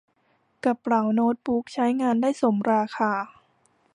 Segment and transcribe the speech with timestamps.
[0.63, 3.11] กระเป๋าโน๊ตบุ๊กใช้งานได้สมราคา